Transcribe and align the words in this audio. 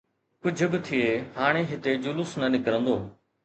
ڪجهه 0.43 0.67
به 0.71 0.79
ٿئي، 0.85 1.03
هاڻي 1.39 1.63
هتي 1.71 1.91
جلوس 2.05 2.31
نه 2.41 2.47
نڪرندو. 2.55 2.95